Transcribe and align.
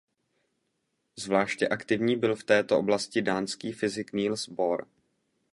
Zvláště 1.15 1.67
aktivní 1.67 2.15
byl 2.17 2.35
v 2.35 2.43
této 2.43 2.79
oblasti 2.79 3.21
dánský 3.21 3.71
fyzik 3.73 4.13
Niels 4.13 4.49
Bohr. 4.49 4.85